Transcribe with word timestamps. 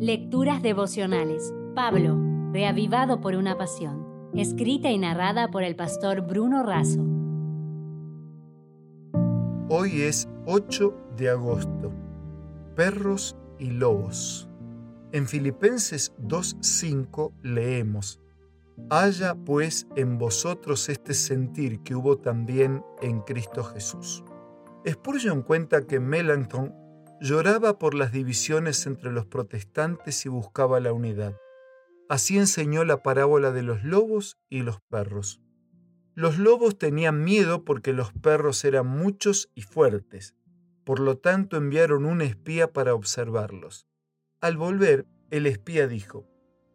Lecturas 0.00 0.62
devocionales. 0.62 1.52
Pablo, 1.74 2.16
reavivado 2.52 3.20
por 3.20 3.34
una 3.34 3.58
pasión. 3.58 4.30
Escrita 4.32 4.92
y 4.92 4.98
narrada 4.98 5.50
por 5.50 5.64
el 5.64 5.74
pastor 5.74 6.20
Bruno 6.20 6.62
Razo. 6.62 7.04
Hoy 9.68 10.02
es 10.02 10.28
8 10.46 10.94
de 11.16 11.30
agosto. 11.30 11.90
Perros 12.76 13.36
y 13.58 13.70
lobos. 13.70 14.48
En 15.10 15.26
Filipenses 15.26 16.14
2.5 16.22 17.32
leemos, 17.42 18.20
Haya 18.90 19.34
pues 19.34 19.88
en 19.96 20.16
vosotros 20.16 20.88
este 20.88 21.12
sentir 21.12 21.80
que 21.80 21.96
hubo 21.96 22.18
también 22.18 22.84
en 23.02 23.22
Cristo 23.22 23.64
Jesús. 23.64 24.22
Spurgeon 24.88 25.42
cuenta 25.42 25.88
que 25.88 25.98
Melanchthon 25.98 26.72
lloraba 27.20 27.78
por 27.78 27.94
las 27.94 28.12
divisiones 28.12 28.86
entre 28.86 29.12
los 29.12 29.26
protestantes 29.26 30.24
y 30.24 30.28
buscaba 30.28 30.80
la 30.80 30.92
unidad. 30.92 31.36
Así 32.08 32.38
enseñó 32.38 32.84
la 32.84 33.02
parábola 33.02 33.52
de 33.52 33.62
los 33.62 33.84
lobos 33.84 34.38
y 34.48 34.62
los 34.62 34.80
perros. 34.88 35.40
Los 36.14 36.38
lobos 36.38 36.78
tenían 36.78 37.22
miedo 37.22 37.64
porque 37.64 37.92
los 37.92 38.12
perros 38.12 38.64
eran 38.64 38.86
muchos 38.86 39.50
y 39.54 39.62
fuertes. 39.62 40.34
Por 40.84 41.00
lo 41.00 41.18
tanto 41.18 41.56
enviaron 41.56 42.06
un 42.06 42.22
espía 42.22 42.72
para 42.72 42.94
observarlos. 42.94 43.86
Al 44.40 44.56
volver, 44.56 45.06
el 45.30 45.46
espía 45.46 45.86
dijo, 45.86 46.26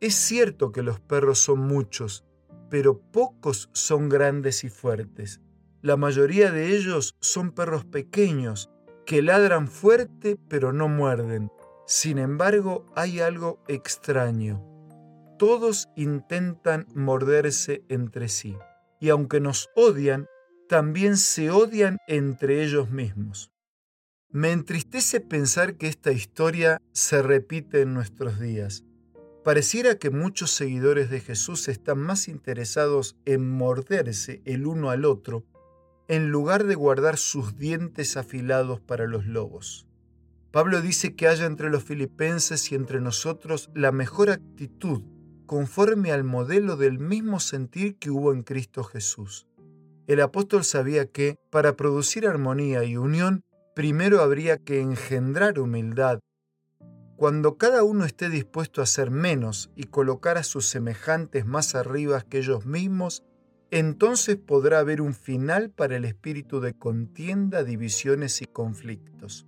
Es 0.00 0.14
cierto 0.14 0.70
que 0.70 0.82
los 0.82 1.00
perros 1.00 1.38
son 1.38 1.60
muchos, 1.60 2.24
pero 2.68 3.00
pocos 3.00 3.70
son 3.72 4.08
grandes 4.08 4.64
y 4.64 4.68
fuertes. 4.68 5.40
La 5.80 5.96
mayoría 5.96 6.52
de 6.52 6.76
ellos 6.76 7.16
son 7.20 7.52
perros 7.52 7.84
pequeños 7.84 8.70
que 9.12 9.20
ladran 9.20 9.68
fuerte 9.68 10.38
pero 10.48 10.72
no 10.72 10.88
muerden. 10.88 11.50
Sin 11.86 12.16
embargo, 12.16 12.86
hay 12.96 13.20
algo 13.20 13.62
extraño. 13.68 14.64
Todos 15.38 15.90
intentan 15.96 16.86
morderse 16.94 17.84
entre 17.90 18.30
sí, 18.30 18.56
y 19.00 19.10
aunque 19.10 19.38
nos 19.38 19.68
odian, 19.76 20.28
también 20.66 21.18
se 21.18 21.50
odian 21.50 21.98
entre 22.08 22.64
ellos 22.64 22.90
mismos. 22.90 23.52
Me 24.30 24.50
entristece 24.50 25.20
pensar 25.20 25.76
que 25.76 25.88
esta 25.88 26.10
historia 26.10 26.80
se 26.92 27.20
repite 27.20 27.82
en 27.82 27.92
nuestros 27.92 28.40
días. 28.40 28.82
Pareciera 29.44 29.96
que 29.96 30.08
muchos 30.08 30.52
seguidores 30.52 31.10
de 31.10 31.20
Jesús 31.20 31.68
están 31.68 31.98
más 31.98 32.28
interesados 32.28 33.14
en 33.26 33.46
morderse 33.46 34.40
el 34.46 34.66
uno 34.66 34.88
al 34.88 35.04
otro 35.04 35.44
en 36.12 36.28
lugar 36.28 36.64
de 36.64 36.74
guardar 36.74 37.16
sus 37.16 37.56
dientes 37.56 38.18
afilados 38.18 38.82
para 38.82 39.06
los 39.06 39.24
lobos. 39.24 39.86
Pablo 40.50 40.82
dice 40.82 41.16
que 41.16 41.26
haya 41.26 41.46
entre 41.46 41.70
los 41.70 41.84
filipenses 41.84 42.70
y 42.70 42.74
entre 42.74 43.00
nosotros 43.00 43.70
la 43.74 43.92
mejor 43.92 44.28
actitud 44.28 45.00
conforme 45.46 46.12
al 46.12 46.22
modelo 46.22 46.76
del 46.76 46.98
mismo 46.98 47.40
sentir 47.40 47.96
que 47.96 48.10
hubo 48.10 48.34
en 48.34 48.42
Cristo 48.42 48.84
Jesús. 48.84 49.46
El 50.06 50.20
apóstol 50.20 50.64
sabía 50.64 51.06
que, 51.06 51.38
para 51.48 51.76
producir 51.76 52.26
armonía 52.26 52.84
y 52.84 52.98
unión, 52.98 53.42
primero 53.74 54.20
habría 54.20 54.58
que 54.58 54.82
engendrar 54.82 55.58
humildad. 55.58 56.20
Cuando 57.16 57.56
cada 57.56 57.84
uno 57.84 58.04
esté 58.04 58.28
dispuesto 58.28 58.82
a 58.82 58.86
ser 58.86 59.10
menos 59.10 59.70
y 59.76 59.84
colocar 59.84 60.36
a 60.36 60.42
sus 60.42 60.66
semejantes 60.66 61.46
más 61.46 61.74
arriba 61.74 62.20
que 62.20 62.36
ellos 62.36 62.66
mismos, 62.66 63.22
entonces 63.72 64.36
podrá 64.36 64.80
haber 64.80 65.00
un 65.00 65.14
final 65.14 65.70
para 65.70 65.96
el 65.96 66.04
espíritu 66.04 66.60
de 66.60 66.74
contienda, 66.74 67.64
divisiones 67.64 68.42
y 68.42 68.44
conflictos. 68.44 69.46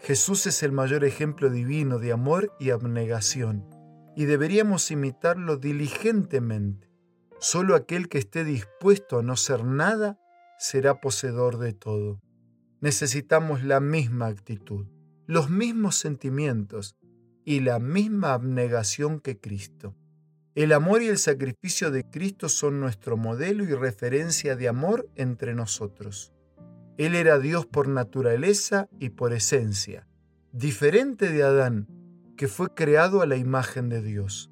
Jesús 0.00 0.46
es 0.46 0.62
el 0.62 0.70
mayor 0.70 1.02
ejemplo 1.02 1.48
divino 1.48 1.98
de 1.98 2.12
amor 2.12 2.52
y 2.60 2.70
abnegación, 2.70 3.66
y 4.14 4.26
deberíamos 4.26 4.90
imitarlo 4.90 5.56
diligentemente. 5.56 6.90
Solo 7.40 7.74
aquel 7.74 8.10
que 8.10 8.18
esté 8.18 8.44
dispuesto 8.44 9.18
a 9.18 9.22
no 9.22 9.34
ser 9.34 9.64
nada 9.64 10.20
será 10.58 11.00
poseedor 11.00 11.56
de 11.56 11.72
todo. 11.72 12.20
Necesitamos 12.82 13.64
la 13.64 13.80
misma 13.80 14.26
actitud, 14.26 14.88
los 15.26 15.48
mismos 15.48 15.96
sentimientos 15.96 16.96
y 17.46 17.60
la 17.60 17.78
misma 17.78 18.34
abnegación 18.34 19.20
que 19.20 19.40
Cristo. 19.40 19.96
El 20.58 20.72
amor 20.72 21.02
y 21.02 21.06
el 21.06 21.18
sacrificio 21.18 21.92
de 21.92 22.02
Cristo 22.02 22.48
son 22.48 22.80
nuestro 22.80 23.16
modelo 23.16 23.62
y 23.62 23.72
referencia 23.74 24.56
de 24.56 24.66
amor 24.66 25.08
entre 25.14 25.54
nosotros. 25.54 26.32
Él 26.96 27.14
era 27.14 27.38
Dios 27.38 27.64
por 27.64 27.86
naturaleza 27.86 28.88
y 28.98 29.10
por 29.10 29.32
esencia, 29.32 30.08
diferente 30.50 31.30
de 31.30 31.44
Adán, 31.44 31.86
que 32.36 32.48
fue 32.48 32.74
creado 32.74 33.22
a 33.22 33.26
la 33.26 33.36
imagen 33.36 33.88
de 33.88 34.02
Dios. 34.02 34.50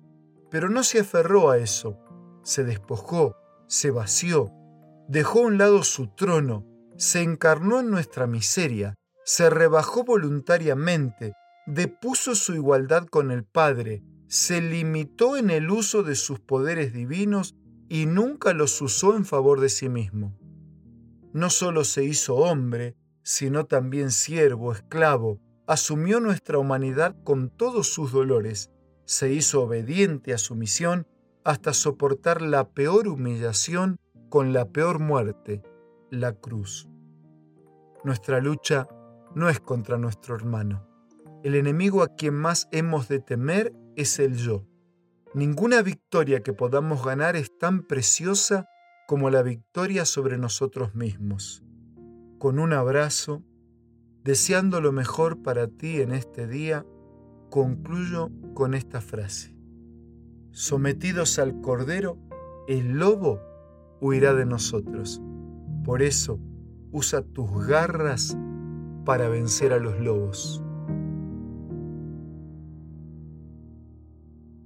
Pero 0.49 0.71
no 0.71 0.85
se 0.85 1.01
aferró 1.01 1.51
a 1.51 1.59
eso, 1.59 1.99
se 2.45 2.63
despojó, 2.63 3.35
se 3.67 3.91
vació, 3.91 4.53
dejó 5.09 5.41
a 5.41 5.47
un 5.47 5.59
lado 5.59 5.83
su 5.83 6.15
trono, 6.15 6.69
se 6.97 7.23
encarnó 7.23 7.81
en 7.81 7.91
nuestra 7.91 8.29
miseria, 8.29 8.95
se 9.25 9.51
rebajó 9.51 10.05
voluntariamente, 10.05 11.33
depuso 11.67 12.37
su 12.37 12.55
igualdad 12.55 13.07
con 13.07 13.33
el 13.33 13.43
Padre, 13.43 14.05
se 14.29 14.61
limitó 14.61 15.37
en 15.37 15.51
el 15.51 15.71
uso 15.71 16.03
de 16.03 16.15
sus 16.15 16.41
poderes 16.41 16.93
divinos 16.93 17.55
y 17.89 18.07
nunca 18.07 18.53
los 18.53 18.81
usó 18.83 19.17
en 19.17 19.25
favor 19.25 19.61
de 19.61 19.69
sí 19.69 19.89
mismo. 19.89 20.37
No 21.33 21.51
solo 21.51 21.85
se 21.85 22.05
hizo 22.05 22.37
hombre, 22.37 22.97
sino 23.23 23.67
también 23.67 24.11
siervo, 24.11 24.73
esclavo, 24.73 25.41
asumió 25.67 26.21
nuestra 26.21 26.59
humanidad 26.59 27.17
con 27.25 27.51
todos 27.51 27.93
sus 27.93 28.13
dolores, 28.13 28.71
se 29.05 29.33
hizo 29.33 29.63
obediente 29.63 30.33
a 30.33 30.39
su 30.39 30.55
misión 30.55 31.07
hasta 31.45 31.73
soportar 31.73 32.43
la 32.43 32.71
peor 32.71 33.07
humillación 33.07 33.99
con 34.29 34.53
la 34.53 34.65
peor 34.67 34.99
muerte, 34.99 35.63
la 36.11 36.33
cruz. 36.33 36.89
Nuestra 38.03 38.41
lucha 38.41 38.89
no 39.35 39.49
es 39.49 39.61
contra 39.61 39.99
nuestro 39.99 40.35
hermano. 40.35 40.87
El 41.45 41.55
enemigo 41.55 42.03
a 42.03 42.09
quien 42.09 42.35
más 42.35 42.69
hemos 42.73 43.09
de 43.09 43.21
temer 43.21 43.73
es 43.97 44.19
el 44.19 44.37
yo. 44.37 44.67
Ninguna 45.35 45.83
victoria 45.83 46.43
que 46.43 46.53
podamos 46.53 47.05
ganar 47.05 47.37
es 47.37 47.57
tan 47.59 47.83
preciosa 47.83 48.67
como 49.07 49.31
la 49.31 49.43
victoria 49.43 50.05
sobre 50.05 50.39
nosotros 50.39 50.95
mismos. 50.95 51.63
Con 52.39 52.59
un 52.59 52.73
abrazo, 52.73 53.43
deseando 54.25 54.81
lo 54.81 54.93
mejor 54.93 55.43
para 55.43 55.69
ti 55.69 56.01
en 56.01 56.13
este 56.13 56.47
día, 56.47 56.87
concluyo 57.51 58.31
con 58.55 58.75
esta 58.75 59.01
frase. 59.01 59.55
Sometidos 60.51 61.39
al 61.39 61.61
Cordero, 61.61 62.19
el 62.67 62.99
lobo 62.99 63.41
huirá 64.01 64.35
de 64.35 64.47
nosotros. 64.47 65.21
Por 65.85 66.03
eso, 66.03 66.41
usa 66.93 67.23
tus 67.23 67.67
garras 67.67 68.37
para 69.05 69.29
vencer 69.29 69.73
a 69.73 69.79
los 69.79 70.01
lobos. 70.01 70.63